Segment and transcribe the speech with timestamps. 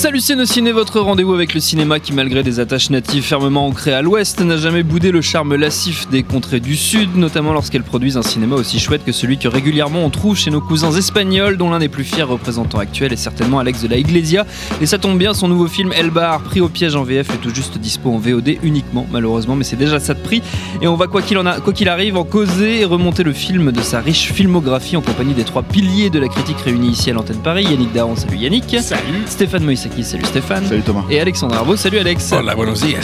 [0.00, 4.00] Salut Ciné, votre rendez-vous avec le cinéma qui, malgré des attaches natives fermement ancrées à
[4.00, 8.22] l'ouest, n'a jamais boudé le charme lascif des contrées du sud, notamment lorsqu'elles produisent un
[8.22, 11.80] cinéma aussi chouette que celui que régulièrement on trouve chez nos cousins espagnols, dont l'un
[11.80, 14.46] des plus fiers représentants actuels est certainement Alex de la Iglesia.
[14.80, 17.42] Et ça tombe bien, son nouveau film El Bar, pris au piège en VF, est
[17.42, 20.40] tout juste dispo en VOD uniquement, malheureusement, mais c'est déjà ça de prix.
[20.80, 23.34] Et on va, quoi qu'il en a, quoi qu'il arrive, en causer et remonter le
[23.34, 27.10] film de sa riche filmographie en compagnie des trois piliers de la critique réunis ici
[27.10, 27.64] à l'antenne Paris.
[27.64, 28.74] Yannick Daron, salut Yannick.
[28.80, 29.02] Salut.
[29.26, 29.66] Stéphane
[30.02, 30.64] Salut Stéphane.
[30.66, 31.04] Salut Thomas.
[31.10, 32.32] Et Alexandre Arbo, salut Alex.
[32.32, 33.00] Hola, buenos días.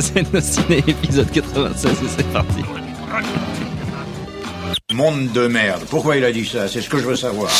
[0.00, 2.62] c'est nos ciné épisode 96 et c'est parti.
[4.96, 5.82] Monde de merde.
[5.90, 6.68] Pourquoi il a dit ça?
[6.68, 7.50] C'est ce que je veux savoir.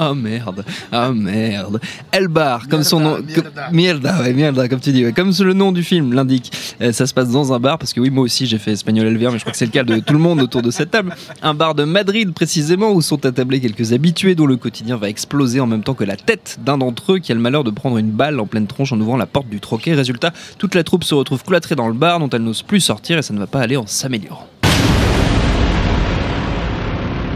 [0.00, 1.80] Oh merde, oh merde.
[2.10, 5.12] Elbar, comme son nom, comme- mierda, ouais, mierda, comme tu dis, ouais.
[5.12, 6.50] comme le nom du film l'indique.
[6.80, 9.06] Euh, ça se passe dans un bar, parce que oui, moi aussi j'ai fait espagnol
[9.06, 10.90] LVR, mais je crois que c'est le cas de tout le monde autour de cette
[10.90, 11.14] table.
[11.42, 15.60] Un bar de Madrid précisément, où sont attablés quelques habitués dont le quotidien va exploser
[15.60, 17.98] en même temps que la tête d'un d'entre eux qui a le malheur de prendre
[17.98, 19.94] une balle en pleine tronche en ouvrant la porte du troquet.
[19.94, 23.16] Résultat, toute la troupe se retrouve cloîtrée dans le bar dont elle n'ose plus sortir
[23.16, 24.48] et ça ne va pas aller en s'améliorant.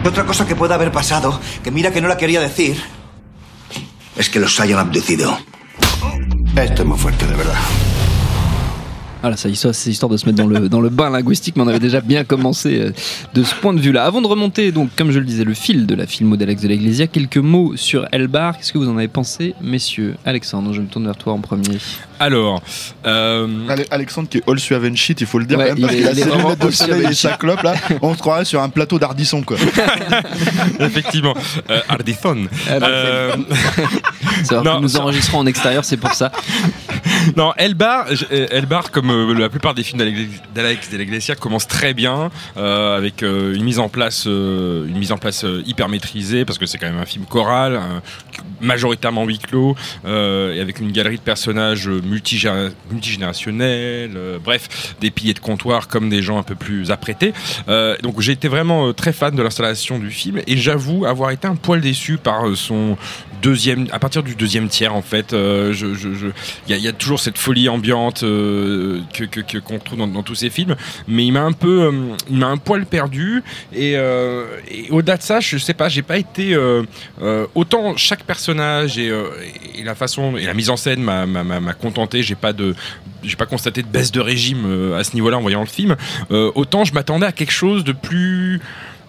[0.04, 2.82] Otra cosa que pueda haber pasado, que mira que no la quería decir,
[4.16, 5.36] Es que los hayan abducido.
[6.54, 7.58] Esto es muy fuerte, de verdad.
[9.24, 11.62] Voilà, ça, histoire- c'est histoire de se mettre dans le, dans le bain linguistique, mais
[11.62, 12.92] on avait déjà bien commencé euh,
[13.32, 14.04] de ce point de vue-là.
[14.04, 16.68] Avant de remonter, donc, comme je le disais, le fil de la filmo d'Alex de
[16.68, 18.58] l'Eglésia, quelques mots sur Elbar.
[18.58, 20.16] Qu'est-ce que vous en avez pensé, messieurs?
[20.26, 21.78] Alexandre, je me tourne vers toi en premier.
[22.20, 22.62] Alors,
[23.06, 25.92] euh, Ale- Alexandre qui est all suave shit, il faut le dire Ouais, même, parce
[25.94, 28.44] il est- qu'il a ses lunettes de soleil et sa clope là, on se croirait
[28.44, 29.56] sur un plateau d'Ardisson quoi.
[30.80, 31.34] effectivement,
[31.70, 31.80] euh.
[32.70, 33.32] Euh,
[34.44, 36.30] C'est vrai Non, que nous enregistrons en extérieur, c'est pour ça.
[37.36, 40.00] non, Elbar, euh, Elbar, comme euh, la plupart des films
[40.54, 45.12] d'Alex- de l'Iglesia, commence très bien euh, avec euh, une mise en place, une mise
[45.12, 47.80] en place hyper maîtrisée parce que c'est quand même un film choral,
[48.60, 49.76] majoritairement huis clos,
[50.06, 54.10] et avec une galerie de personnages multigé- multigénérationnels,
[54.42, 57.32] bref, des piliers de comptoir comme des gens un peu plus apprêtés.
[58.02, 61.56] Donc j'ai été vraiment très fan de l'installation du film et j'avoue avoir été un
[61.56, 62.96] poil déçu par son
[63.42, 65.32] deuxième, à partir du deuxième tiers en fait.
[65.34, 66.28] euh, je, je, je-
[66.68, 70.34] il y, il y a toujours cette folie ambiante euh, que qu'on retrouve dans, tous
[70.34, 70.76] ces films,
[71.08, 71.92] mais il m'a un peu, euh,
[72.30, 73.42] il m'a un poil perdu.
[73.72, 76.56] Et, euh, et au-delà de ça, je sais pas, j'ai pas été
[77.54, 79.12] autant chaque personnage et,
[79.76, 82.22] et la façon et la mise en scène m'a contenté.
[82.22, 82.74] J'ai pas de,
[83.22, 85.96] j'ai pas constaté de baisse de régime à ce niveau-là en voyant le film.
[86.30, 88.60] Autant je m'attendais à quelque chose de plus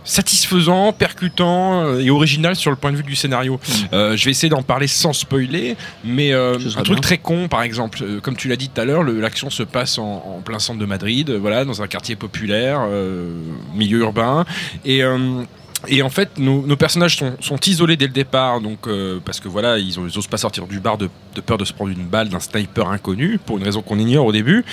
[0.06, 3.60] satisfaisant, percutant euh, et original sur le point de vue du scénario.
[3.92, 7.02] Euh, je vais essayer d'en parler sans spoiler, mais euh, un truc bien.
[7.02, 9.98] très con, par exemple, euh, comme tu l'as dit tout à l'heure, l'action se passe
[9.98, 13.30] en, en plein centre de Madrid, euh, voilà, dans un quartier populaire, euh,
[13.74, 14.46] milieu urbain,
[14.86, 15.44] et euh,
[15.88, 19.78] et en fait, nos, personnages sont, isolés dès le départ, donc euh, parce que voilà,
[19.80, 21.10] ils, ont- ils osent pas sortir du bar de,
[21.46, 24.32] peur de se prendre une balle d'un sniper inconnu pour une raison qu'on ignore au
[24.32, 24.64] début.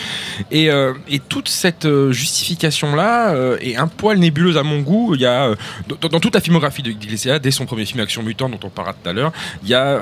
[0.50, 5.14] Et, euh, et toute cette euh, justification-là euh, est un poil nébuleuse à mon goût.
[5.14, 5.56] Il y a euh,
[6.00, 8.68] dans, dans toute la filmographie de Iglesia, dès son premier film Action Mutant dont on
[8.70, 10.00] parlera tout à l'heure, il y a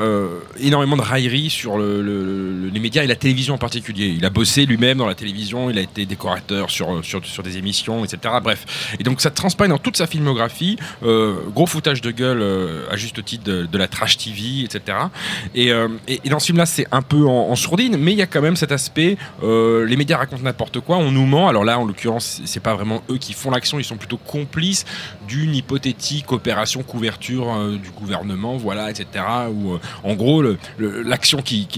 [0.59, 4.15] énormément de railleries sur le- le- les médias et la télévision en particulier.
[4.17, 7.57] Il a bossé lui-même dans la télévision, il a été décorateur sur, sur, sur des
[7.59, 8.35] émissions, etc.
[8.43, 8.97] Bref.
[8.99, 10.77] Et donc ça transparaît dans toute sa filmographie.
[11.03, 14.99] Euh, gros foutage de gueule euh, à juste titre de, la trash TV, etc.
[15.55, 18.23] Et, euh, et, et dans ce film-là, c'est un peu en, sourdine, mais il y
[18.23, 19.17] a quand même cet aspect.
[19.43, 21.49] les médias racontent n'importe quoi, on nous ment.
[21.49, 24.85] Alors là, en l'occurrence, c'est pas vraiment eux qui font l'action, ils sont plutôt complices
[25.31, 29.07] d'une hypothétique opération couverture euh, du gouvernement, voilà, etc.
[29.15, 30.43] Euh, en gros,
[30.79, 31.69] l'action qui,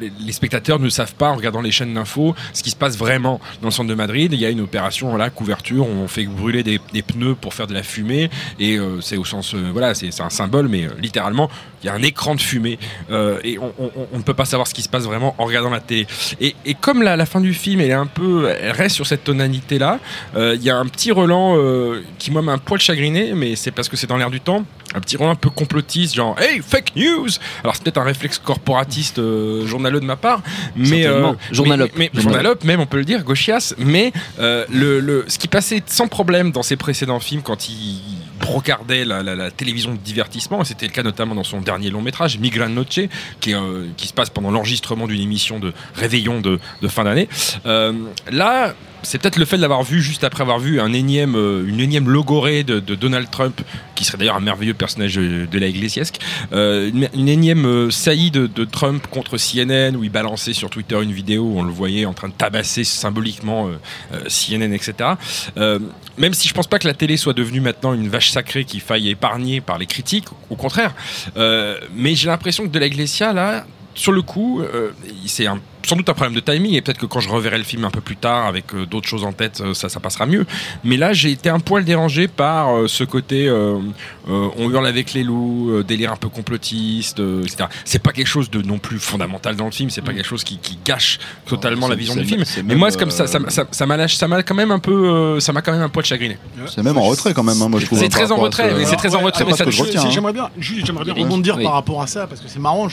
[0.00, 3.40] les, spectateurs ne savent pas en regardant les chaînes d'infos ce qui se passe vraiment
[3.62, 4.32] dans le centre de Madrid.
[4.32, 7.84] Il y a une opération, couverture, on fait brûler des, pneus pour faire de la
[7.84, 11.48] fumée, et euh, c'est au sens, voilà, c'est un symbole, mais littéralement,
[11.86, 12.80] il y a un écran de fumée,
[13.12, 15.44] euh, et on, on- on ne peut pas savoir ce qui se passe vraiment en
[15.44, 16.06] regardant la télé.
[16.40, 19.06] Et, et comme la, la fin du film, elle est un peu, elle reste sur
[19.06, 20.00] cette tonalité-là,
[20.36, 23.54] euh, il y a un petit relan euh, qui moi m'a un poil chagriné, mais
[23.54, 24.64] c'est parce que c'est dans l'air du temps.
[24.94, 27.28] un petit rôle un peu complotiste, genre hey fake news.
[27.62, 30.42] Alors c'est peut-être un réflexe corporatiste euh, journaleux de ma part,
[30.74, 31.04] mais.
[31.52, 31.90] Journalope.
[31.96, 33.74] mais, mais- journalope même on peut le dire, gauchias.
[33.78, 38.00] Mais euh, le, le- ce qui passait sans problème dans ses précédents films quand il
[38.46, 42.68] brocardait la, télévision de divertissement, c'était le cas notamment dans son dernier long métrage, Migran
[42.68, 43.00] Noche,
[43.40, 47.28] qui, euh, qui se passe pendant l'enregistrement d'une émission de réveillon de, de fin d'année.
[47.66, 47.92] Euh,
[48.30, 51.64] là, c'est peut-être le fait de l'avoir vu juste après avoir vu un énième, euh,
[51.66, 53.60] une énième logorée de, Donald Trump,
[53.94, 56.18] qui serait d'ailleurs un merveilleux personnage euh, de la Iglesiasque,
[56.52, 61.42] euh, une, énième saillie de, Trump contre CNN, où il balançait sur Twitter une vidéo
[61.44, 63.70] où on le voyait en train de tabasser symboliquement
[64.26, 65.10] CNN, etc.
[65.56, 68.80] Même si je pense pas que la télé soit devenue maintenant une vache sacrée qu'il
[68.80, 70.94] faille épargner par les critiques, au contraire.
[71.36, 74.62] Mais j'ai l'impression que de la Iglesia, là, sur le coup,
[75.26, 77.64] c'est un- sans doute un problème de timing et peut-être que quand je reverrai le
[77.64, 80.26] film un peu plus tard avec euh, d'autres choses en tête, euh, ça, ça passera
[80.26, 80.44] mieux.
[80.84, 83.78] Mais là, j'ai été un poil dérangé par euh, ce côté euh,
[84.28, 87.64] euh, on hurle avec les loups, euh, délire un peu complotiste, euh, etc.
[87.84, 90.42] C'est pas quelque chose de non plus fondamental dans le film, c'est pas quelque chose
[90.44, 92.44] qui, qui gâche totalement Non, la vision du film.
[92.66, 94.78] Mais moi, c'est comme ça, ça, ça, ça m'a lâché- ça m'a quand même un
[94.80, 96.38] peu, euh, ça m'a quand même un poil chagriné.
[96.66, 97.98] C'est même en retrait quand même, hein, moi je trouve.
[97.98, 99.44] C'est hein, très en retrait, mais c'est très en retrait,
[100.06, 100.10] hein.
[100.10, 102.88] J'aimerais bien, j'aimerais bien rebondir par rapport à ça parce que c'est marrant.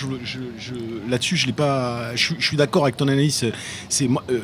[1.09, 2.15] Là-dessus, je l'ai pas.
[2.15, 3.45] Je, suis- suis avec ton analyse.
[3.89, 4.23] C'est moi.
[4.29, 4.39] euh,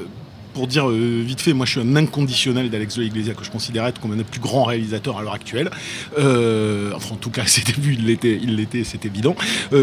[0.52, 3.52] pour dire euh, vite fait, moi je suis un inconditionnel d'Alex de Iglesia que je
[3.52, 5.70] considérais être comme un des plus grands réalisateurs à l'heure actuelle.
[6.18, 9.36] Euh, enfin, en tout cas, c'était vu, il l'était, il l'était, c'est évident.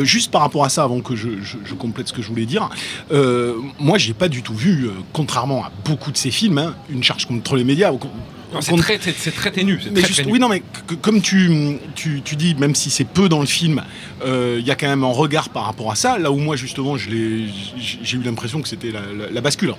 [0.03, 1.29] Juste par rapport à ça, avant que je,
[1.79, 2.69] complète ce que je voulais dire,
[3.79, 7.27] moi j'ai pas du tout vu, contrairement à beaucoup de ces films, hein, une charge
[7.27, 7.93] contre les médias.
[8.61, 9.79] C'est très, très ténu.
[9.83, 10.33] c'est mais très juste- ténu.
[10.33, 13.47] oui, non, mais que- comme tu, tu, tu dis, même si c'est peu dans le
[13.47, 13.83] film,
[14.25, 16.19] euh, il y a quand même un regard par rapport à ça.
[16.19, 19.75] Là où moi, justement, j'ai eu l'impression que c'était la, la- la bascule.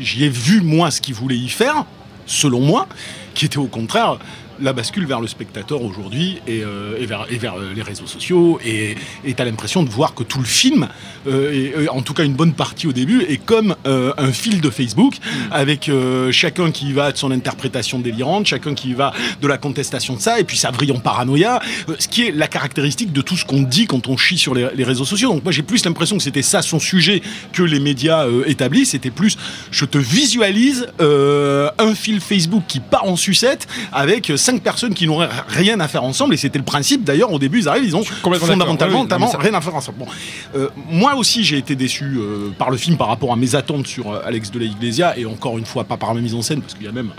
[0.00, 1.84] J'y ai vu, moi, ce qu'il voulait y faire,
[2.26, 2.86] selon moi,
[3.34, 4.18] qui était au contraire
[4.62, 8.06] la bascule vers le spectateur aujourd'hui et, euh, et vers, et vers euh, les réseaux
[8.06, 8.58] sociaux.
[8.64, 10.88] Et tu as l'impression de voir que tout le film,
[11.26, 14.60] euh, et, en tout cas une bonne partie au début, est comme euh, un fil
[14.60, 15.16] de Facebook,
[15.50, 20.14] avec euh, chacun qui va de son interprétation délirante, chacun qui va de la contestation
[20.14, 21.60] de ça, et puis ça vrille en paranoïa,
[21.98, 24.68] ce qui est la caractéristique de tout ce qu'on dit quand on chie sur les,
[24.74, 25.32] les réseaux sociaux.
[25.32, 27.22] Donc moi j'ai plus l'impression que c'était ça son sujet
[27.52, 29.36] que les médias établissent, c'était plus
[29.70, 35.06] je te visualise un fil Facebook qui part en sucette avec euh, cinq personnes qui
[35.06, 37.96] n'auraient rien à faire ensemble, et c'était le principe d'ailleurs au début ils arrivent, ils
[37.96, 39.98] ont fondamentalement oui, rien à faire ensemble.
[39.98, 40.06] Bon.
[40.54, 43.86] Euh, moi aussi, j'ai été déçu euh, par le film par rapport à mes attentes
[43.86, 46.42] sur euh, Alex de la Iglesia, et encore une fois, pas par la mise en
[46.42, 47.10] scène, parce qu'il y a même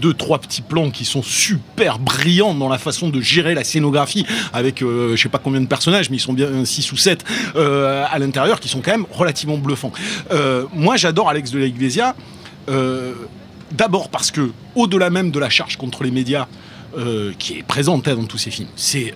[0.00, 4.26] deux, trois petits plans qui sont super brillants dans la façon de gérer la scénographie,
[4.52, 7.24] avec euh, je sais pas combien de personnages, mais ils sont bien 6 ou 7
[7.56, 9.92] à l'intérieur, qui sont quand même relativement bluffants.
[10.32, 12.14] Euh, moi, j'adore Alex de la Iglesia.
[12.68, 13.14] euh,
[13.72, 16.46] D'abord parce que, au-delà même de la charge contre les médias,
[16.96, 18.68] euh, qui est présente dans tous ces films.
[18.74, 19.12] C'est,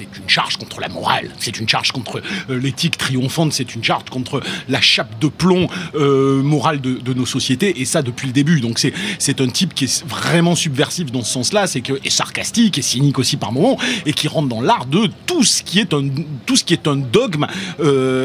[0.00, 4.04] une charge contre la morale, c'est une charge contre euh, l'éthique triomphante, c'est une charge
[4.10, 5.66] contre la chape de plomb
[5.96, 8.60] euh, morale de, nos sociétés, et ça depuis le début.
[8.60, 12.78] Donc c'est, un type qui est vraiment subversif dans ce sens-là, c'est que, et sarcastique,
[12.78, 15.92] et cynique aussi par moments, et qui rentre dans l'art de tout ce qui est
[15.92, 16.08] un,
[16.46, 17.46] tout ce qui est un dogme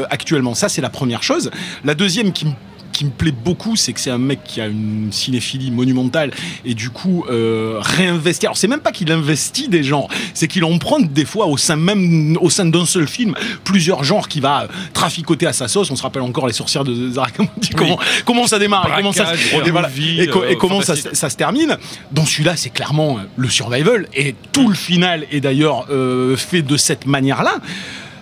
[0.08, 0.54] actuellement.
[0.54, 1.50] Ça, c'est la première chose.
[1.84, 2.52] La deuxième qui me
[2.92, 6.32] qui me plaît beaucoup, c'est que c'est un mec qui a une cinéphilie monumentale
[6.64, 8.50] et du coup euh, réinvestir.
[8.50, 11.56] Alors c'est même pas qu'il investit des genres, c'est qu'il en prend des fois au
[11.56, 13.34] sein même au sein d'un seul film
[13.64, 15.90] plusieurs genres qui va euh, traficoter à sa sauce.
[15.90, 17.70] On se rappelle encore les sorcières de Zarakamudi.
[17.76, 19.88] Comment comment ça démarre et comment ça se- et, voilà.
[19.88, 21.76] Rodoville, et, co- et euh, comment ça, se- ça se termine.
[22.12, 26.62] Dans celui-là, c'est clairement euh, le survival et tout le final est d'ailleurs euh, fait
[26.62, 27.54] de cette manière-là.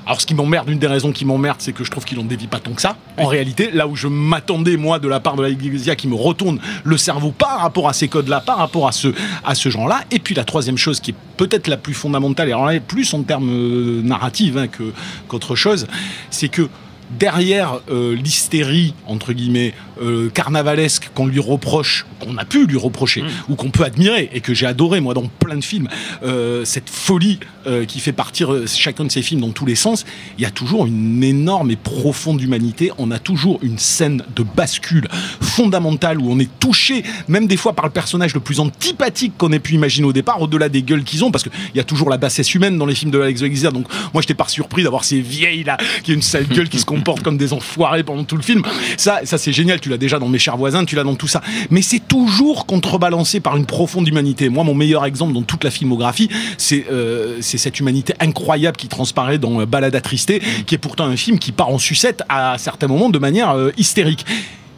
[0.08, 2.22] Alors, ce qui m'emmerde, une des raisons qui m'emmerde, c'est que je trouve qu'il en
[2.24, 2.96] dévie pas tant que ça.
[3.18, 6.14] En réalité, là où je m'attendais, moi, de la part de la Iglesia, qui me
[6.14, 9.08] retourne le cerveau par rapport à ces codes-là, par rapport à ce,
[9.44, 10.00] à ce genre-là.
[10.10, 13.12] Et puis, la troisième chose qui est peut-être la plus fondamentale, et alors là, plus
[13.12, 14.94] en termes euh, narratifs hein, que-
[15.28, 15.86] qu'autre chose,
[16.30, 16.70] c'est que
[17.10, 23.24] derrière euh, l'hystérie, entre guillemets, euh, carnavalesque qu'on lui reproche, qu'on a pu lui reprocher,
[23.48, 25.88] ou qu'on peut admirer, et que j'ai adoré, moi, dans plein de films,
[26.22, 29.74] euh, cette folie euh, qui fait partir euh, chacun de ces films dans tous les
[29.74, 30.04] sens,
[30.38, 32.90] il y a toujours une énorme et profonde humanité.
[32.98, 35.08] On a toujours une scène de bascule
[35.40, 39.52] fondamentale où on est touché, même des fois par le personnage le plus antipathique qu'on
[39.52, 42.10] ait pu imaginer au départ, au-delà des gueules qu'ils ont, parce qu'il y a toujours
[42.10, 43.70] la bassesse humaine dans les films de Alex Wexler.
[43.72, 46.78] Donc moi, j'étais pas surpris d'avoir ces vieilles là, qui ont une sale gueule, qui
[46.78, 48.62] se comportent comme des enfoirés pendant tout le film.
[48.96, 49.80] Ça, ça c'est génial.
[49.80, 51.42] Tu l'as déjà dans Mes chers voisins, tu l'as dans tout ça.
[51.70, 54.48] Mais c'est toujours contrebalancé par une profonde humanité.
[54.48, 59.38] Moi, mon meilleur exemple dans toute la filmographie, c'est euh, cette humanité incroyable qui transparaît
[59.38, 62.88] dans euh, Balade attristé, qui est pourtant un film qui part en sucette à certains
[62.88, 64.24] moments de manière euh, hystérique.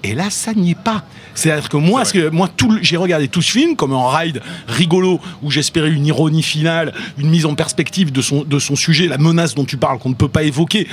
[0.03, 1.05] Et là, ça n'y est pas.
[1.35, 5.21] C'est-à-dire que moi, que moi, tout, j'ai regardé tout ce film comme un ride rigolo
[5.43, 9.19] où j'espérais une ironie finale, une mise en perspective de son, de son sujet, la
[9.19, 10.87] menace dont tu parles qu'on ne peut pas évoquer.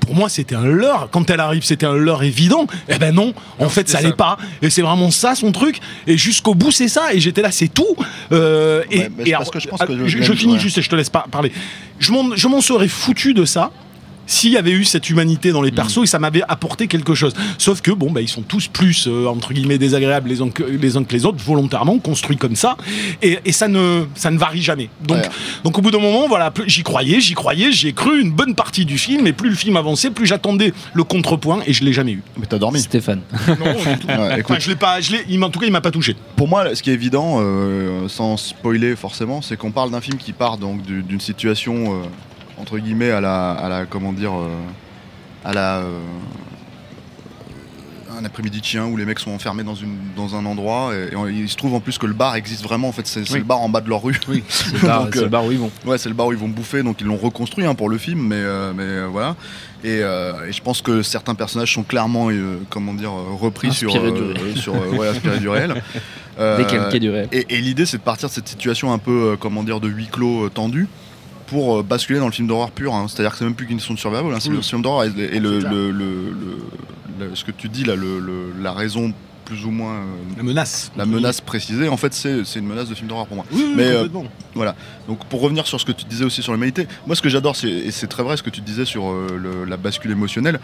[0.00, 1.08] Pour moi, c'était un leurre.
[1.12, 2.66] Quand elle arrive, c'était un leurre évident.
[2.88, 4.14] Eh ben non, en fait, ça l'est ça.
[4.16, 4.38] pas.
[4.60, 5.78] Et c'est vraiment ça son truc.
[6.08, 7.14] Et jusqu'au bout, c'est ça.
[7.14, 7.96] Et j'étais là, c'est tout.
[8.32, 10.58] Euh, et Ouais, parce que je pense que je, le- je finis ouais.
[10.58, 11.52] juste et je te laisse pas parler.
[12.00, 13.70] Je m'en, je m'en serais foutu de ça
[14.26, 17.34] s'il y avait eu cette humanité dans les persos et ça m'avait apporté quelque chose.
[17.58, 20.62] Sauf que bon, bah, ils sont tous plus euh, entre guillemets désagréables les uns, que,
[20.62, 22.76] les uns que les autres, volontairement construits comme ça,
[23.20, 24.88] et, et ça ne ça ne varie jamais.
[25.06, 25.28] Donc Ouais.
[25.64, 28.30] donc au bout d'un moment, voilà, plus- j'y croyais, j'y croyais, j'y ai cru une
[28.30, 31.84] bonne partie du film, et plus le film avançait, plus j'attendais le contrepoint et je
[31.84, 32.22] l'ai jamais eu.
[32.38, 32.80] Mais t'as dormi.
[32.80, 33.20] Stéphane.
[33.48, 34.06] Non, du tout.
[34.12, 36.14] Ouais, écoute, Enfin, je l'ai pas, je l'ai, en tout cas, il m'a pas touché.
[36.36, 40.16] pour moi, ce qui est évident, euh, sans spoiler forcément, c'est qu'on parle d'un film
[40.18, 42.04] qui part donc d'une situation euh,
[42.62, 44.48] entre guillemets à la, à la comment dire, euh,
[45.44, 45.98] à la euh,
[48.18, 51.16] un après-midi chien où les mecs sont enfermés dans, une, dans un endroit et, et
[51.16, 53.38] on- il se trouve en plus que le bar existe vraiment en fait c'est Oui.
[53.38, 55.10] le bar en bas de leur rue Oui, c'est le bar, euh,
[55.42, 55.70] le où ils vont.
[55.86, 57.98] Ouais, c'est le bar où ils vont bouffer, donc ils l'ont reconstruit hein, pour le
[57.98, 59.34] film, mais, euh, mais euh, voilà.
[59.82, 63.72] Et, euh, et je pense que certains personnages sont clairement, euh, comment dire, euh, repris
[63.72, 64.56] sur, Inspirés du euh, réel.
[64.58, 65.82] sur euh, ouais, inspirés du réel.
[66.38, 67.28] Euh, Décalqué du réel.
[67.30, 69.88] Et, et l'idée, c'est de partir de cette situation un peu, euh, comment dire, de
[69.88, 70.88] huis clos euh, tendu
[71.52, 72.94] pour euh, basculer dans le film d'horreur pur.
[72.94, 73.06] hein.
[73.08, 75.04] C'est-à-dire que c'est même plus qu'une question de survival, hein, c'est le film d'horreur.
[75.04, 75.60] Et, et le,
[77.34, 77.94] ce que tu dis là,
[78.60, 79.12] la raison
[79.44, 80.04] plus ou moins, euh,
[80.36, 80.90] La menace.
[80.96, 83.44] la menace précisée, en fait, c'est une menace de film d'horreur pour moi.
[83.52, 84.74] Oui, oui, Mais, euh, complètement.
[85.08, 87.54] Donc pour revenir sur ce que tu disais aussi sur l'humanité, moi ce que j'adore,
[87.56, 90.58] c'est- et c'est très vrai ce que tu disais sur euh, le- la bascule émotionnelle,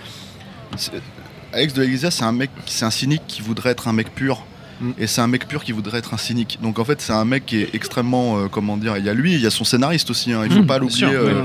[1.53, 4.45] Alex de l'Iglesia c'est un mec, c'est un cynique qui voudrait être un mec pur.
[4.81, 4.91] Mm.
[4.99, 6.59] Et c'est un mec pur qui voudrait être un cynique.
[6.63, 9.15] Donc en fait, c'est un mec qui est extrêmement, euh, comment dire, il y a
[9.15, 10.33] lui, il y a son scénariste aussi.
[10.33, 11.07] hein, il faut Mm, pas l'oublier.
[11.07, 11.43] euh.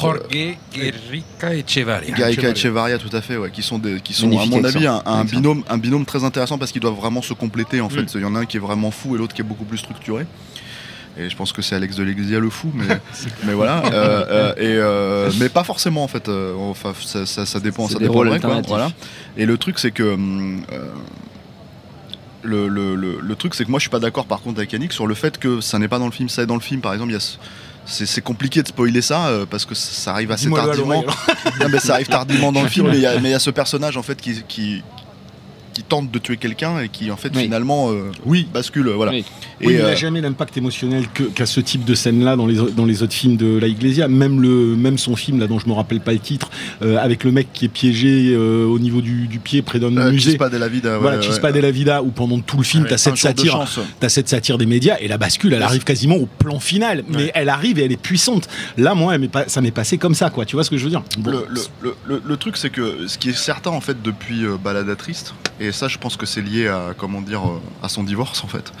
[0.00, 2.14] Jorge Guerrica Echevarria.
[2.14, 5.24] Gaïka Echevarria, tout à fait, ouais, qui sont, des, qui sont à mon avis un,
[5.24, 8.02] binôme, un binôme très intéressant parce qu'ils doivent vraiment se compléter en fait.
[8.02, 8.08] Mm.
[8.16, 9.78] Il y en a un qui est vraiment fou et l'autre qui est beaucoup plus
[9.78, 10.26] structuré.
[11.20, 12.84] Et je pense que c'est Alex de l'Exia le fou, mais,
[13.44, 13.82] mais voilà.
[13.86, 16.28] Euh, euh, et, euh, mais pas forcément en fait.
[16.28, 18.22] enfin, ça, ça, ça dépend, ça dépend
[18.68, 18.92] voilà.
[19.36, 20.84] Et le truc c'est que hum, euh,
[22.42, 24.72] le, le, le, le truc c'est que moi je suis pas d'accord par contre avec
[24.72, 26.60] Yannick sur le fait que ça n'est pas dans le film, ça est dans le
[26.60, 26.80] film.
[26.80, 27.12] Par exemple,
[27.84, 31.04] c'est c'est compliqué de spoiler ça euh, parce que ça arrive assez tardivement.
[31.60, 33.34] Non, mais ça arrive tardivement dans le film, mais il y a- mais il y,
[33.34, 34.82] a ce personnage en fait qui, qui,
[35.78, 37.44] qui tente de tuer quelqu'un et qui en fait Oui.
[37.44, 38.48] finalement euh, Oui.
[38.52, 38.88] bascule.
[38.88, 39.12] Voilà.
[39.12, 39.24] Oui.
[39.60, 41.04] Et, oui, il euh, n'a jamais l'impact émotionnel
[41.34, 44.08] qu'a ce type de scène-là dans les, dans les autres films de La Iglesia.
[44.08, 46.50] Même, le, même son film, là, dont je me rappelle pas le titre,
[46.82, 49.96] euh, avec le mec qui est piégé euh, au niveau du, du pied près d'un
[49.96, 50.30] euh, musée.
[50.32, 51.52] Chispa della Vida, ouais, voilà, ouais, Chispa ouais.
[51.52, 53.78] della Vida, où pendant tout le film, Ouais, t'as cette de satire, chance.
[54.00, 57.04] t'as cette satire des médias, et la bascule, elle arrive quasiment au plan final.
[57.08, 58.48] Mais elle arrive et elle est puissante.
[58.76, 60.44] Là, moi, elle m'est pas- ça m'est passé comme ça, quoi.
[60.44, 61.02] Tu vois ce que je veux dire?
[61.18, 64.56] Bon, Le, le- le- truc, c'est que ce qui est certain en fait depuis euh,
[64.62, 65.34] Balada Triste,
[65.68, 68.48] et ça, je pense que c'est lié à comment dire euh, à son divorce en
[68.48, 68.72] fait.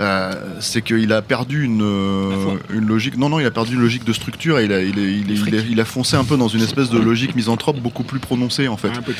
[0.00, 3.16] euh, c'est qu'il a perdu une, euh, une logique.
[3.16, 5.30] Non, non, il a perdu une logique de structure et il a, il, il
[5.70, 8.88] il foncé un peu dans une espèce de logique misanthrope beaucoup plus prononcée en fait.
[8.88, 9.14] Ouais.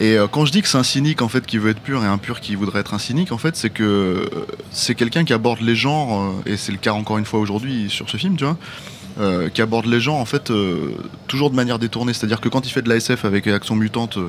[0.00, 2.02] Et euh, quand je dis que c'est un cynique en fait qui veut être pur
[2.04, 4.28] et un pur qui voudrait être un cynique, en fait, c'est que
[4.70, 8.08] c'est quelqu'un qui aborde les genres, et c'est le cas encore une fois aujourd'hui sur
[8.08, 8.56] ce film, tu vois,
[9.20, 10.92] euh, qui aborde les genres en fait euh,
[11.28, 12.12] toujours de manière détournée.
[12.12, 14.28] C'est-à-dire que quand il fait de la SF avec Action Mutante, euh,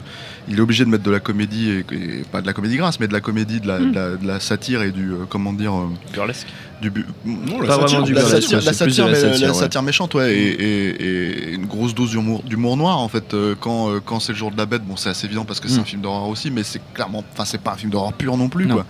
[0.49, 2.99] il est obligé de mettre de la comédie et, et pas de la comédie grasse,
[2.99, 5.53] mais de la comédie, de la, de la- de la satire et du euh, comment
[5.53, 5.73] dire.
[5.73, 6.47] euh, Burlesque.
[6.83, 10.13] Du bu- Non, la Pas satire, vraiment du la satire, la satire, mais la méchante,
[10.13, 13.33] ouais, et, et- et une grosse dose d'humour, d'humour noir en fait.
[13.33, 15.59] euh, quand euh, quand c'est le jour de la bête, bon, c'est assez évident parce
[15.59, 15.81] que c'est Mm.
[15.81, 18.49] un film d'horreur aussi, mais c'est clairement, enfin, c'est pas un film d'horreur pur non
[18.49, 18.85] plus, Non, quoi.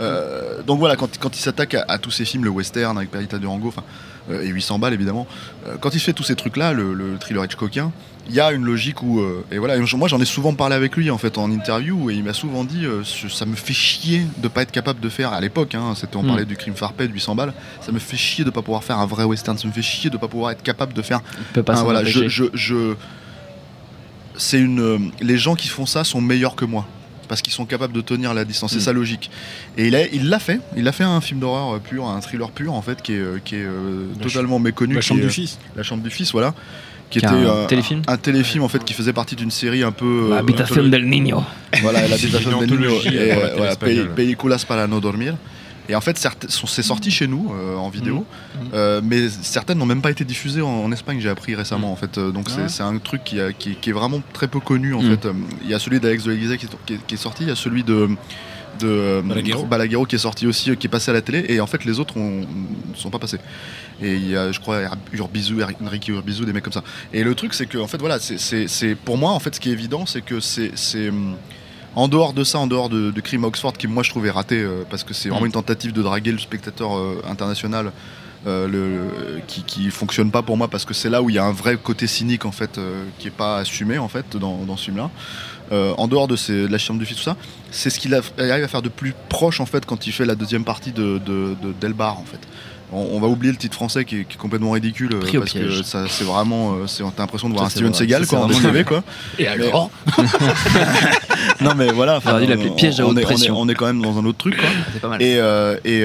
[0.00, 3.10] Euh, donc voilà, quand, quand il s'attaque à, à tous ces films, le western avec
[3.10, 3.82] Perita Durango, enfin,
[4.30, 5.26] euh, et 800 balles évidemment,
[5.66, 7.92] euh, quand il fait tous ces trucs-là, le, le thriller Hitchcockien,
[8.28, 10.74] il y a une logique où, euh, et voilà, et moi j'en ai souvent parlé
[10.76, 13.56] avec lui en fait en interview, et il m'a souvent dit, euh, ce- ça me
[13.56, 16.26] fait chier de pas être capable de faire, à l'époque, hein, c'était, on Mm.
[16.28, 18.98] parlait du crime farpé de 800 balles, ça me fait chier de pas pouvoir faire
[18.98, 21.44] un vrai western, ça me fait chier de pas pouvoir être capable de faire Il
[21.54, 22.28] peut pas ah, s'en voilà, je, empêcher.
[22.28, 22.94] je, je-
[24.36, 24.80] c'est une.
[24.80, 26.86] euh, Les gens qui font ça sont meilleurs que moi
[27.28, 28.72] parce qu'ils sont capables de tenir la distance.
[28.72, 28.80] C'est Mm.
[28.80, 29.30] sa logique.
[29.78, 30.58] Et il a, il l'a fait.
[30.76, 33.18] Il a fait un film d'horreur euh, pur, un thriller pur en fait, qui est,
[33.18, 34.94] euh, qui est euh, La totalement méconnu.
[34.94, 35.58] La qui chambre est, du fils.
[35.76, 36.54] La chambre du fils, voilà.
[37.10, 39.90] Qui était un euh, téléfilm un, téléfilm en fait qui faisait partie d'une série un
[39.92, 41.42] peu euh, L'habitation del Niño.
[41.82, 45.34] voilà, la C'est Habitación une del Niño et, euh, euh, voilà, Películas para no dormir.
[45.88, 48.24] Et en fait, c'est sorti chez nous euh, en vidéo,
[48.54, 48.68] Mhm.
[48.74, 51.18] euh, mais certaines n'ont même pas été diffusées en, en Espagne.
[51.20, 52.16] J'ai appris récemment en fait.
[52.20, 52.68] Donc c'est- Ouais.
[52.68, 55.26] c'est un truc qui, a- qui- qui est vraiment très peu connu en fait.
[55.64, 56.68] Il y a celui d'Alex de l'Église qui,
[57.08, 58.08] qui est sorti, il y a celui de
[58.80, 59.64] de euh, Balaguerro.
[59.64, 61.84] Balaguerro qui est sorti aussi, euh, qui est passé à la télé, et en fait
[61.84, 62.44] les autres ne
[62.94, 63.38] sont pas passés.
[64.02, 64.80] Et il y a, je crois,
[65.12, 66.82] Urbizu, Enrique Urbizu, des mecs comme ça.
[67.12, 69.68] Et le truc, c'est que, en fait, voilà, c'est- pour moi, en fait, ce qui
[69.68, 71.36] est évident, c'est que c'est hum,
[71.96, 74.58] En dehors de ça, en dehors de, de Crime Oxford, qui moi je trouvais raté,
[74.62, 77.90] euh, parce que c'est vraiment une tentative de draguer le spectateur euh, international,
[78.46, 81.38] euh, le, qui, qui fonctionne pas pour moi, parce que c'est là où il y
[81.38, 82.78] a un vrai côté cynique en fait,
[83.18, 85.10] qui est pas assumé en fait dans, dans ce film-là.
[85.72, 86.36] Euh, en dehors de,
[86.68, 87.36] la chambre du fils, tout ça,
[87.70, 90.12] c'est ce qu'il a- il arrive à faire de plus proche en fait quand il
[90.12, 92.40] fait la deuxième partie de, de, de Delbar en fait.
[92.92, 95.52] On, on va oublier le titre français qui est, qui est complètement ridicule euh, parce
[95.52, 95.78] piège.
[95.78, 97.94] que ça c'est vraiment, euh, t'as l'impression de voir Ça, un Steven.
[97.94, 99.04] Seagal quoi, en DCV quoi.
[99.38, 99.92] Et alors
[101.60, 103.54] Non mais voilà, enfin, dû l'appeler on- piège à haute on est- pression.
[103.58, 104.68] On est quand même dans un autre truc quoi.
[104.92, 105.22] C'est pas mal.
[105.22, 106.00] Et, euh, et,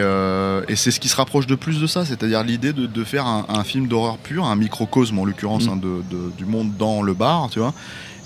[0.72, 3.26] et c'est ce qui se rapproche de plus de ça, c'est-à-dire l'idée de, de faire
[3.26, 5.70] un, un film d'horreur pur, un microcosme en l'occurrence Mm.
[5.70, 7.74] hein, de- de- du monde dans le bar, tu vois,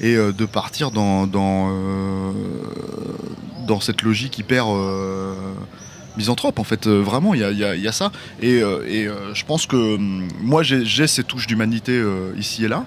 [0.01, 2.31] et euh, de partir dans, dans, euh,
[3.67, 5.33] dans cette logique hyper euh,
[6.17, 6.87] misanthrope en fait.
[6.87, 8.11] Euh, vraiment, il y a, y a- y a ça.
[8.41, 12.01] Et, euh, et, euh, je pense que hum, moi j'ai ces touches d'humanité
[12.37, 12.85] ici et là.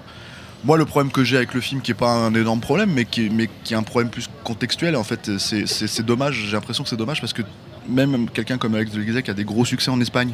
[0.65, 3.03] Moi, le problème que j'ai avec le film, qui est pas un énorme problème, mais
[3.03, 5.65] qui est, mais qui est un problème plus contextuel, en fait, c'est-
[6.05, 6.41] dommage.
[6.45, 7.41] J'ai l'impression que c'est dommage parce que
[7.89, 10.31] même quelqu'un comme Alex de qui a des gros succès en Espagne,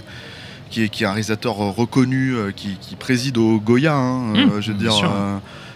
[0.69, 4.71] qui est, qui est un réalisateur reconnu, qui, qui préside au Goya, hein, Mmh, je
[4.71, 4.93] veux dire.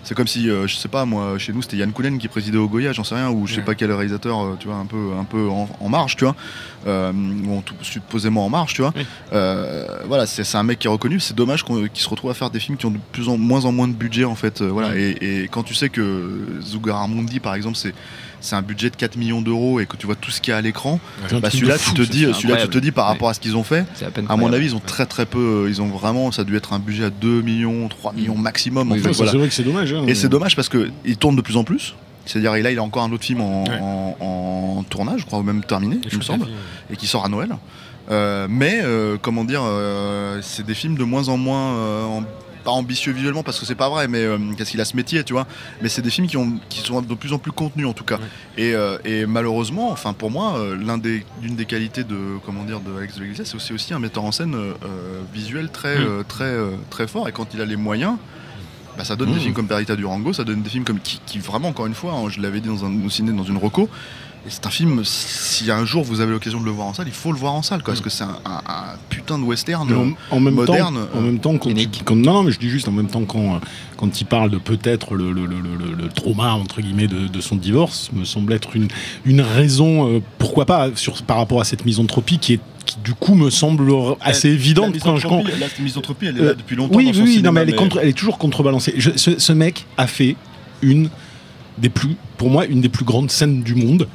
[0.03, 2.57] C'est comme si, euh, je sais pas, moi, chez nous, c'était Yann Koulen qui présidait
[2.57, 3.65] au Goya, j'en sais rien, ou je sais Ouais.
[3.65, 6.36] pas quel réalisateur, euh, tu vois, un peu, un peu en, en marge, tu vois,
[6.88, 7.12] euh,
[7.45, 8.93] ou en tout- supposément en marge, tu vois.
[8.95, 9.05] Oui.
[10.07, 11.19] Voilà, c'est un mec qui est reconnu.
[11.19, 13.65] C'est dommage qu'il se retrouve à faire des films qui ont de plus en moins
[13.65, 14.62] en moins de budget, en fait.
[14.62, 14.95] voilà.
[14.98, 17.93] Et, et quand tu sais que Zugaramundi, par exemple, c'est
[18.43, 20.53] c'est un budget de 4 millions d'euros et que tu vois tout ce qu'il y
[20.53, 21.00] a à l'écran,
[21.41, 23.63] bah celui-là tu te dis, celui-là tu te dis par rapport à ce qu'ils ont
[23.63, 23.85] fait.
[24.29, 25.65] À mon avis, ils ont très très peu.
[25.69, 28.91] Ils ont vraiment, ça a dû être un budget à 2 millions, 3 millions maximum.
[28.91, 29.31] en fait, ça, voilà.
[29.31, 29.93] C'est vrai que c'est dommage.
[29.93, 30.03] hein.
[30.07, 31.95] Et c'est dommage parce qu'il tourne de plus en plus.
[32.25, 33.79] C'est-à-dire, là, il a encore un autre film en, Ouais.
[33.81, 36.47] en- en tournage, je crois, ou même terminé, il me semble,
[36.91, 37.50] et qui sort à Noël.
[38.12, 41.73] Euh, mais, euh, comment dire, euh, c'est des films de moins en moins.
[42.05, 42.23] en-
[42.63, 45.24] pas ambitieux visuellement parce que c'est pas vrai, mais euh, parce qu'il a ce métier,
[45.24, 45.46] tu vois.
[45.82, 48.03] Mais c'est des films qui, ont, qui sont de plus en plus contenus en tout
[48.05, 48.20] cas.
[48.58, 52.79] Et, euh, et malheureusement, enfin pour moi, euh, des, l'une des qualités de comment dire
[52.79, 54.74] de Alex de l'Église, c'est aussi, aussi un metteur en scène euh,
[55.34, 56.24] visuel très Mm.
[56.27, 56.55] très
[56.89, 57.27] très fort.
[57.29, 58.15] Et quand il a les moyens,
[58.98, 59.41] bah, ça donne des Mm.
[59.41, 62.13] films comme Perita Durango, ça donne des films comme qui, qui vraiment encore une fois,
[62.13, 63.89] hein, je l'avais dit dans un au ciné dans une reco.
[64.45, 67.08] Et c'est un film, si un jour vous avez l'occasion de le voir en salle,
[67.08, 69.43] il faut le voir en salle, quoi, parce que c'est un, un- un putain de
[69.43, 69.89] western.
[70.32, 71.69] En, en même moderne, temps, en même temps, quand,
[72.03, 73.60] quand- non, non, mais je dis juste en même temps quand, euh,
[73.95, 77.41] quand il parle de peut-être le, le, le, le- le trauma entre guillemets de, de
[77.41, 78.89] son divorce, me semble être une,
[79.23, 83.13] une raison, euh, pourquoi pas, sur, par rapport à cette misanthropie qui est qui du
[83.13, 85.13] coup me semble assez évidente quand,
[85.47, 86.97] la misanthropie, elle est là Euh, depuis longtemps.
[86.97, 88.93] oui, dans oui, son oui, non, mais elle est, contre- elle est toujours contrebalancée.
[88.97, 90.36] Je- ce, ce mec a fait
[90.82, 91.10] une
[91.77, 94.10] des plus, pour moi, une des plus grandes scènes du monde.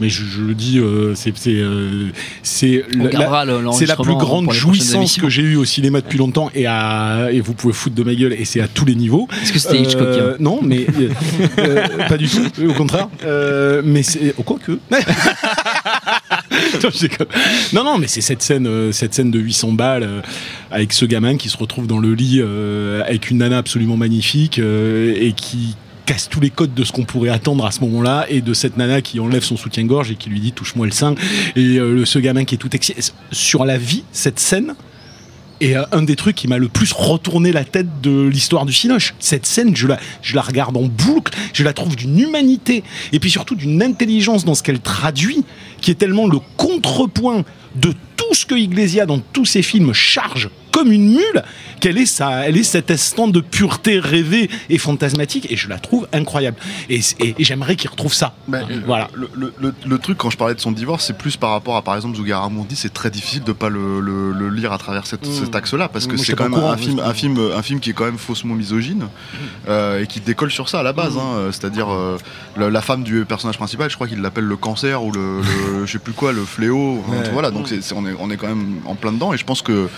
[0.00, 2.08] Mais je, je le dis, euh, c'est c'est euh,
[2.42, 7.28] c'est la- la- plus grande jouissance que j'ai eue au cinéma depuis longtemps et, à,
[7.32, 9.28] et vous pouvez foutre de ma gueule et c'est à tous les niveaux.
[9.42, 11.08] Est-ce que c'était Hitchcockien Euh, Non, mais euh,
[11.58, 13.08] euh, pas du tout, au contraire.
[13.24, 14.78] Euh, mais c'est oh, quoi que.
[17.72, 20.20] Non, non, mais c'est cette scène, euh, cette scène de 800 balles euh,
[20.70, 24.58] avec ce gamin qui se retrouve dans le lit euh, avec une nana absolument magnifique
[24.58, 25.76] euh, et qui
[26.08, 28.78] casse tous les codes de ce qu'on pourrait attendre à ce moment-là et de cette
[28.78, 31.14] nana qui enlève son soutien-gorge et qui lui dit touche-moi le sein
[31.54, 34.74] et euh, ce gamin qui est tout excité sur la vie cette scène
[35.60, 38.72] est euh, un des trucs qui m'a le plus retourné la tête de l'histoire du
[38.72, 39.14] Cinoche.
[39.18, 43.20] Cette scène, je la, je la regarde en boucle, je la trouve d'une humanité et
[43.20, 45.44] puis surtout d'une intelligence dans ce qu'elle traduit
[45.82, 47.44] qui est tellement le contrepoint
[47.76, 51.42] de tout ce que Iglesia dans tous ses films charge comme une mule
[51.80, 55.78] qu'elle est ça, elle est cet instant de pureté rêvée et fantasmatique et je la
[55.78, 56.56] trouve incroyable.
[56.88, 58.34] Et, et- et j'aimerais qu'il retrouve ça.
[58.46, 59.08] Ben, euh, Voilà.
[59.14, 61.76] Le, le- le- le truc, quand je parlais de son divorce, c'est plus par rapport
[61.76, 65.32] à, par exemple, Zugaramundi, c'est très difficile de pas le, lire à travers cette- Mm.
[65.44, 67.90] cet axe-là, parce que c'est quand même courant, un film, un, film, un film qui
[67.90, 69.08] est quand même faussement misogyne,
[69.68, 71.18] euh, et qui décolle sur ça à la base, Mm.
[71.18, 72.18] hein, euh, c'est-à-dire euh,
[72.56, 75.42] la, la femme du personnage principal, je crois qu'il l'appelle le cancer, ou le,
[75.86, 77.30] je sais plus quoi, le fléau, Ouais.
[77.32, 79.88] voilà, donc on, est, on est quand même en plein dedans, et je pense que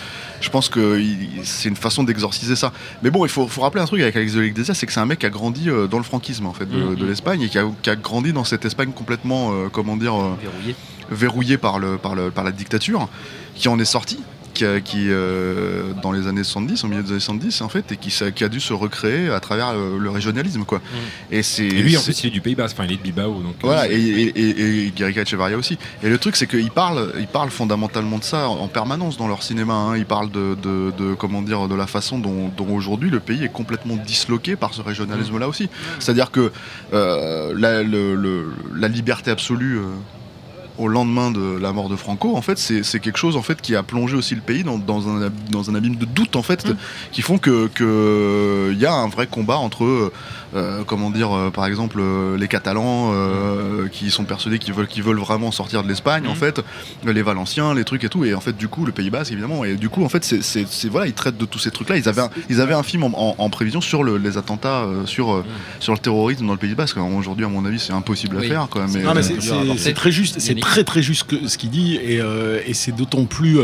[0.41, 1.01] je pense que
[1.43, 2.73] c'est une façon d'exorciser ça.
[3.03, 4.99] Mais bon, il faut, faut rappeler un truc avec Alex de l'Iglesia, c'est que c'est
[4.99, 6.95] un mec qui a grandi euh, dans le franquisme en fait de, Mhm.
[6.95, 10.15] de l'Espagne et qui a, qui a grandi dans cette Espagne complètement, euh, comment dire,
[10.15, 10.75] euh, Verrouillé.
[11.09, 13.07] verrouillée par, le, par, le, par la dictature,
[13.55, 14.19] qui en est sorti,
[14.61, 17.91] qui, a- qui euh, dans les années 70, au milieu des années 70 en fait,
[17.91, 20.81] et qui, a dû se recréer à travers le régionalisme quoi.
[21.31, 23.01] Et c'est Et lui, en plus, il est du Pays Basque, enfin, il est de
[23.01, 23.41] Bilbao.
[23.41, 25.77] Donc, voilà, euh, et, et, et, et Echevarria aussi.
[26.03, 29.27] Et le truc, c'est qu'ils parlent, ils parlent fondamentalement de ça en, en permanence dans
[29.27, 29.73] leur cinéma.
[29.73, 29.97] hein.
[29.97, 33.43] Ils parlent de, de, de, comment dire, de la façon dont, dont aujourd'hui le pays
[33.43, 35.69] est complètement disloqué par ce régionalisme-là aussi.
[35.99, 36.51] C'est-à-dire que
[36.93, 39.77] euh, la, le- le- la liberté absolue.
[39.77, 39.83] euh,
[40.77, 43.75] au lendemain de la mort de Franco, en fait, c'est quelque chose en fait qui
[43.75, 46.41] a plongé aussi le pays dans, dans un, ab- dans un abîme de doute en
[46.41, 46.65] fait,
[47.11, 50.11] qui font que que il y a un vrai combat entre
[50.55, 54.87] euh, comment dire, euh, par exemple, euh, les Catalans euh, qui sont persuadés qu'ils veulent,
[54.87, 56.61] qu'ils veulent vraiment sortir de l'Espagne, en fait,
[57.05, 59.63] les Valenciens, les trucs et tout, et en fait, du coup, le Pays Basque, évidemment,
[59.63, 61.97] et du coup, en fait, c'est, c'est, c'est- voilà, ils traitent de tous ces trucs-là.
[61.97, 64.81] Ils avaient, un, ils avaient un film en, en- en prévision sur le- les attentats,
[64.83, 65.45] euh, sur, euh,
[65.79, 66.97] sur le terrorisme dans le Pays Basque.
[66.97, 68.45] Alors, Aujourd'hui, à mon avis, c'est impossible Oui.
[68.47, 68.85] à faire, quoi.
[68.91, 72.19] Mais, Non, mais c'est- très juste, c'est très très juste que- ce qu'il dit, et,
[72.21, 73.59] euh, et c'est d'autant plus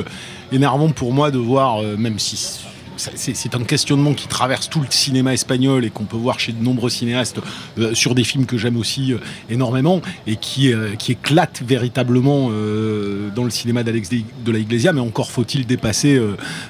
[0.51, 2.59] énervant pour moi de voir, euh, même si
[2.97, 6.63] c'est un questionnement qui traverse tout le cinéma espagnol et qu'on peut voir chez de
[6.63, 7.39] nombreux cinéastes
[7.77, 12.49] euh, sur des films que j'aime aussi euh, énormément et qui, euh, qui éclate véritablement
[12.51, 16.19] euh, dans le cinéma d'Alex de la Iglesia, mais encore faut-il dépasser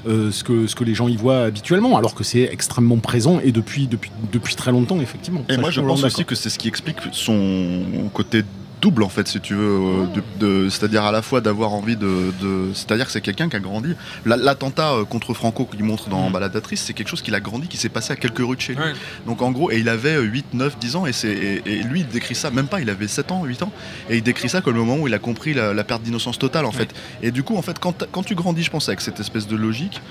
[0.05, 3.51] ce, que, ce que les gens y voient habituellement, alors que c'est extrêmement présent et
[3.51, 5.43] depuis, depuis, depuis très longtemps, effectivement.
[5.49, 7.81] Et Ça, moi, suis je pense aussi que c'est ce qui explique son
[8.13, 8.43] côté
[8.81, 9.63] double, en fait, si tu veux.
[9.63, 10.05] euh,
[10.39, 12.31] de- de- c'est-à-dire à la fois d'avoir envie de.
[12.41, 13.95] de- c'est-à-dire que c'est quelqu'un qui a grandi.
[14.25, 17.67] La- L'attentat euh, contre Franco qu'il montre dans Baladatrice, c'est quelque chose qu'il a grandi,
[17.67, 18.81] qui s'est passé à quelques rues de chez lui.
[18.81, 18.93] Ouais.
[19.25, 21.83] Donc en gros, et il avait euh, 8, 9, 10 ans, et, c'est, et, et
[21.83, 23.71] lui, il décrit ça, même pas, il avait 7 ans, 8 ans,
[24.09, 26.37] et il décrit ça comme le moment où il a compris la, la perte d'innocence
[26.39, 26.89] totale, en fait.
[27.21, 29.55] Et du coup, en fait, quand, quand tu grandis, je pense, avec cette espèce de
[29.55, 30.01] logique,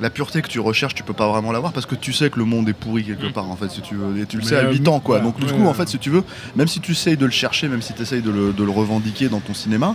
[0.00, 2.38] la pureté que tu recherches, tu peux pas vraiment l'avoir parce que tu sais que
[2.38, 3.32] le monde est pourri quelque Mm.
[3.32, 4.20] part, en fait, si tu veux.
[4.20, 5.20] Et tu le Mais, sais à euh, 8 ans, quoi.
[5.20, 6.22] Donc, du Ouais, coup, en fait, si tu veux,
[6.56, 8.70] même si tu essayes de le chercher, même si tu essayes de le, de le
[8.70, 9.94] revendiquer dans ton cinéma,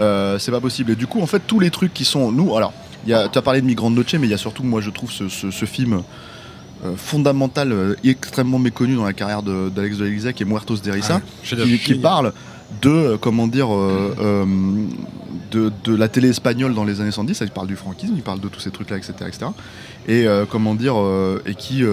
[0.00, 0.92] euh, c'est pas possible.
[0.92, 2.30] Et du coup, en fait, tous les trucs qui sont.
[2.30, 2.72] Nous, alors,
[3.06, 5.28] tu as parlé de Migrant Noche, mais il y a surtout, moi, je trouve ce,
[5.28, 6.02] ce- ce film.
[6.84, 10.90] euh, fondamental, euh, extrêmement méconnu dans la carrière de- d'Alex de qui est Muertos de
[10.92, 11.68] Risa, Chef-d'œuvre.
[11.70, 12.32] qui, qui parle
[12.82, 14.44] de, euh, comment dire, euh, euh,
[15.50, 18.40] de, de la télé espagnole dans les années 70, il parle du franquisme, il parle
[18.40, 19.46] de tous ces trucs-là, etc., etc.
[20.06, 20.94] Et comment dire,
[21.44, 21.84] et qui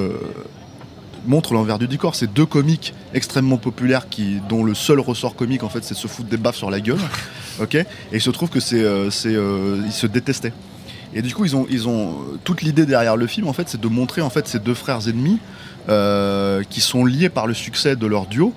[1.28, 2.16] montre l'envers du décor.
[2.16, 6.00] C'est deux comiques extrêmement populaires qui, dont le seul ressort comique, en fait, c'est de
[6.00, 7.00] se foutre des baffes sur la gueule,
[7.62, 10.54] ok Et il se trouve que c'est, euh, c'est, euh, ils se détestaient.
[11.14, 13.80] Et du coup, ils ont, ils ont toute l'idée derrière le film, en fait, c'est
[13.80, 15.40] de montrer en fait ces deux frères ennemis
[15.88, 18.54] euh, qui sont liés par le succès de leur duo.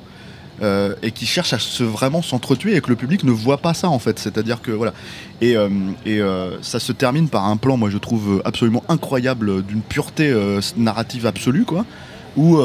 [0.62, 3.74] Euh, et qui cherchent à se vraiment s'entretuer et que le public ne voit pas
[3.74, 4.18] ça en fait.
[4.18, 4.92] C'est-à-dire que voilà.
[5.40, 5.68] Et, euh,
[6.06, 10.34] euh, ça se termine par un plan moi je trouve absolument incroyable d'une pureté
[10.76, 11.84] narrative absolue quoi.
[12.36, 12.60] Où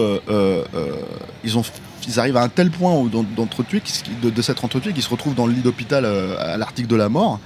[1.44, 1.64] ils ont
[2.06, 3.82] ils arrivent à un tel point d'entretuer
[4.22, 7.10] de, de s'être entretués qu'ils se retrouvent dans le lit d'hôpital à l'article de la
[7.10, 7.40] mort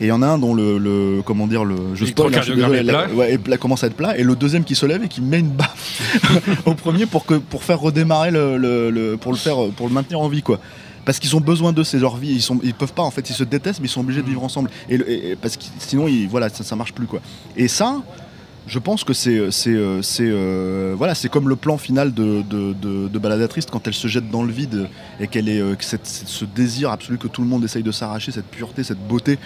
[0.00, 2.40] et il y en a un dont le, le- comment dire le je spoil, hein,
[2.42, 3.14] je désolé, est la- plat.
[3.14, 5.20] ouais, et plat- commence à être plat et le deuxième qui se lève et qui
[5.20, 9.38] met une baffe au premier pour que pour faire redémarrer le, le- le- pour le
[9.38, 10.58] faire pour le maintenir en vie quoi
[11.04, 12.32] parce qu'ils ont besoin d'eux, c'est leur vie.
[12.34, 14.26] Ils sont, ils peuvent pas en fait, ils se détestent, mais ils sont obligés de
[14.28, 14.70] vivre ensemble.
[14.88, 17.20] Et, le- et- et parce que sinon, ils, voilà, ça, ça marche plus quoi.
[17.56, 18.02] Et ça,
[18.66, 22.42] je pense que c'est, c'est, euh, c'est, euh, voilà, c'est comme le plan final de,
[22.42, 25.74] de, de, de Baladatrice quand elle se jette dans le vide et qu'elle est, euh,
[25.74, 28.84] que cette- cette- ce désir absolu que tout le monde essaye de s'arracher, cette pureté,
[28.84, 29.38] cette beauté.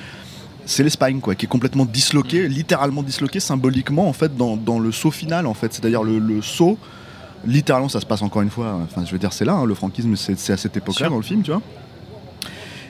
[0.67, 4.93] C'est l'Espagne quoi, qui est complètement disloquée, littéralement disloquée symboliquement en fait dans, dans le
[4.93, 6.79] saut final en fait, c'est-à-dire le, le saut
[7.47, 9.75] littéralement ça se passe encore une fois enfin je veux dire c'est là hein, le
[9.75, 11.11] franquisme c'est à cette époque là Sûr.
[11.11, 11.61] dans le film tu vois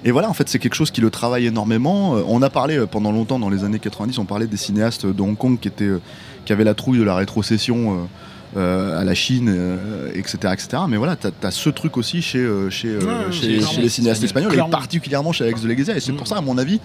[0.05, 2.77] et voilà en fait c'est quelque chose qui le travaille énormément Euh, on a parlé
[2.79, 5.67] euh, pendant longtemps dans les années 90 on parlait des cinéastes de Hong Kong qui
[5.67, 6.01] étaient euh,
[6.45, 8.07] qui avaient la trouille de la rétrocession
[8.55, 9.53] à la Chine,
[10.15, 10.83] etc., etc.
[10.89, 14.71] Mais voilà, t'as as ce truc aussi chez, chez, Ouais, chez, les cinéastes espagnols, et
[14.71, 15.97] particulièrement chez Alex de Iglesia.
[15.97, 16.17] Et c'est Mm.
[16.17, 16.79] pour ça, à mon avis,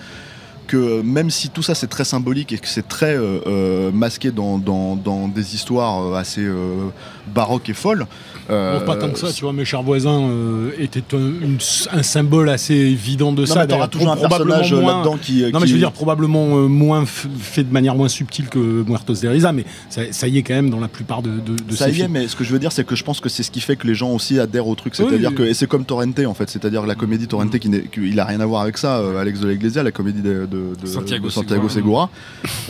[0.69, 4.29] que même si tout ça c'est très symbolique et que c'est très euh, euh, masqué
[4.29, 6.89] dans, dans, des histoires euh, assez euh,
[7.33, 8.05] baroques et folles,
[8.49, 11.57] euh, Bon, pas tant que ça, tu vois, mes chers voisins euh, étaient un, une-
[11.91, 13.59] un symbole assez évident de non, ça.
[13.61, 16.57] mais t'auras toujours un personnage euh, moins- là-dedans qui, Non, mais je veux dire probablement
[16.57, 20.27] euh, moins f- fait de manière moins subtile que Muertos de Risa, mais ça, ça
[20.27, 22.27] y est quand même dans la plupart de, de, de ça ces y est, mais
[22.27, 23.85] ce que je veux dire, c'est que je pense que c'est ce qui fait que
[23.87, 24.95] les gens aussi adhèrent au truc.
[24.95, 25.35] C'est-à-dire Oui.
[25.35, 28.19] que, et c'est comme Torrente en fait, c'est-à-dire la comédie Torrente qui n'est, qui- il
[28.19, 30.75] a rien à voir avec ça, euh, Alex de la Iglesia, la comédie de, de-
[30.81, 32.09] de- Santiago de Santiago Segura.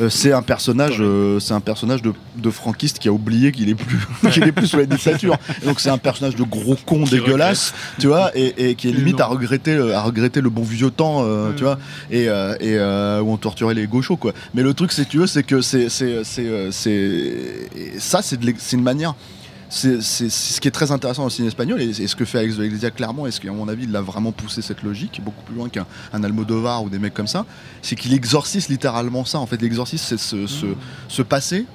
[0.02, 3.70] Euh, c'est un personnage, euh, c'est un personnage de, de franquiste qui a oublié qu'il
[3.70, 3.98] est plus,
[4.32, 5.38] qu'il est plus sous la dictature.
[5.70, 8.92] Donc c'est un personnage de gros con Qui dégueulasse, tu vois, et, et qui est
[8.92, 11.56] limite à regretter, à regretter le bon vieux temps, euh, Ouais.
[11.56, 11.78] tu vois,
[12.12, 14.34] et, euh, et euh, où on torturait les gauchos, quoi.
[14.54, 16.72] Mais le truc, c'est tu veux, c'est que c'est, c'est, euh,
[18.00, 18.38] ça, c'est,
[18.74, 19.14] une manière.
[19.70, 22.40] C'est, ce qui est très intéressant dans le cinéma espagnol et, et ce que fait
[22.40, 24.82] Alex de la Iglesia clairement, et ce qu'à mon avis il a vraiment poussé cette
[24.82, 27.46] logique beaucoup plus loin qu'un un Almodovar ou des mecs comme ça,
[27.84, 29.38] c'est qu'il exorcise littéralement ça.
[29.38, 30.66] En fait, l'exorcise, c'est ce, ce,
[31.08, 31.66] ce passé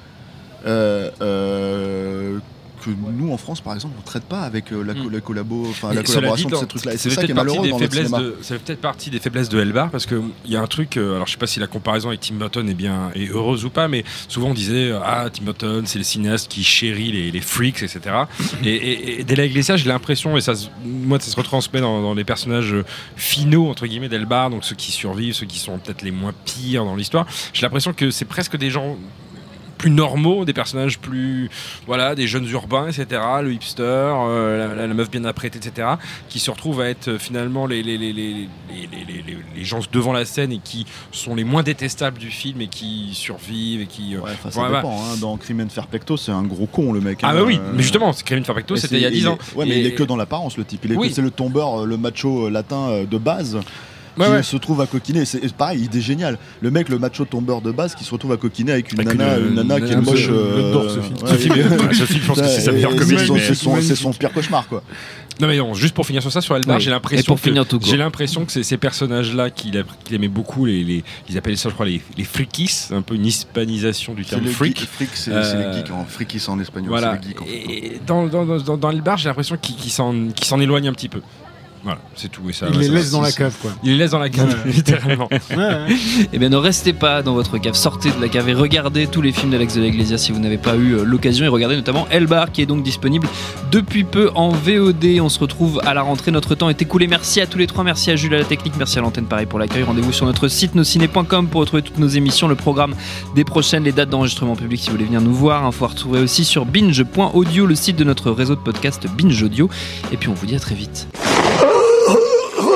[0.67, 2.39] euh, euh,
[2.85, 5.13] que nous en France par exemple on traite pas avec euh, la, co- Mm.
[5.13, 6.95] la collabo, la collaboration dit, de ces trucs-là.
[6.95, 8.23] Et c'est ça qui peut-être est partie malheureux des dans notre faiblesses cinéma.
[8.25, 10.97] de- Ça fait peut-être partie des faiblesses de Elbar parce qu'il y a un truc.
[10.97, 13.65] euh, alors je sais pas si la comparaison avec Tim Burton est bien est heureuse
[13.65, 17.13] ou pas, mais souvent on disait euh, ah Tim Burton c'est le cinéaste qui chérit
[17.13, 18.01] les, les freaks etc.
[18.65, 22.03] et, et, et dès la j'ai l'impression et ça se- moi ça se retransmet dans,
[22.03, 22.75] dans les personnages
[23.17, 26.85] finaux entre guillemets d'Elbar donc ceux qui survivent ceux qui sont peut-être les moins pires
[26.85, 27.27] dans l'histoire.
[27.53, 28.97] J'ai l'impression que c'est presque des gens
[29.77, 31.51] plus normaux, des personnages plus
[31.87, 33.21] voilà, des jeunes urbains, etc.
[33.43, 35.89] Le hipster, euh, la, la- la meuf bien apprêtée, etc.
[36.29, 37.83] Qui se retrouvent à être finalement les,
[39.63, 43.81] gens devant la scène et qui sont les moins détestables du film et qui survivent
[43.83, 44.15] et qui.
[44.17, 44.99] euh, Ouais, ça dépend.
[44.99, 45.17] hein.
[45.21, 47.19] Dans Crime and Perfecto, c'est un gros con le mec.
[47.23, 47.35] Ah hein.
[47.35, 48.13] bah oui, Euh, mais justement,
[48.45, 49.39] Perfecto, et c'était il y a 10 est- ans.
[49.55, 50.83] Ouais, mais Et- il est que dans l'apparence le type.
[50.85, 51.09] Il est Oui.
[51.09, 53.59] que- c'est le tombeur, euh, le macho euh, latin de base.
[54.17, 54.43] Ouais, qui ouais.
[54.43, 55.25] se trouve à coquiner.
[55.25, 56.39] C'est et pareil, il est génial.
[56.61, 59.19] Le mec, le macho tombeur de base, qui se retrouve à coquiner avec une Avec
[59.19, 60.27] nana, une- une, nana qui est moche.
[60.27, 61.01] ce
[62.07, 62.23] film.
[62.23, 63.27] je pense que c'est sa meilleure comédie.
[63.83, 64.83] c'est son- pire cauchemar, quoi.
[65.41, 66.83] Non mais non, juste pour finir sur ça, sur Elbar, Oui.
[66.83, 67.89] j'ai l'impression pour que finir tout court.
[67.89, 71.57] j'ai l'impression que c'est ces personnages-là qu'il a- qu'il aimait beaucoup, les, les, ils appelaient
[71.57, 74.87] ça, je crois, les, les freakies, un peu une hispanisation du terme les freak.
[75.15, 76.89] c'est Euh, c'est les geeks en freakies en espagnol.
[76.91, 77.19] Voilà.
[77.21, 77.51] C'est les geeks en fait.
[77.53, 81.09] Et dans, dans, dans, dans Elbar, j'ai l'impression qu'il qu'il s'en s'en éloigne un petit
[81.09, 81.21] peu.
[81.85, 82.41] Voilà, c'est tout.
[82.49, 83.71] Et ça, Il ouais, les ça- laisse dans la cave, quoi.
[83.83, 85.29] Il les laisse dans la cave, littéralement.
[86.33, 89.21] Eh bien, ne restez pas dans votre cave, sortez de la cave et regardez tous
[89.21, 91.77] les films d'Alex de la Iglesia si vous n'avez pas eu euh, l'occasion et regardez
[91.77, 93.29] notamment Elbar qui est donc disponible
[93.71, 95.19] depuis peu en VOD.
[95.21, 97.07] On se retrouve à la rentrée, notre temps est écoulé.
[97.07, 99.47] Merci à tous les trois, merci à Jules à la technique, merci à l'antenne pareil
[99.47, 99.83] pour l'accueil.
[99.83, 102.95] Rendez-vous sur notre site nosciné.com pour retrouver toutes nos émissions, le programme
[103.35, 105.65] des prochaines, les dates d'enregistrement public si vous voulez venir nous voir.
[105.67, 109.69] Info à retrouver aussi sur binge.audio, le site de notre réseau de podcast Binge Audio.
[110.13, 111.09] Et puis on vous dit à très vite.